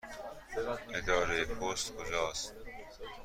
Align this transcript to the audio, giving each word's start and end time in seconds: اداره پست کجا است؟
اداره 0.93 1.45
پست 1.45 1.95
کجا 1.95 2.29
است؟ 2.29 2.53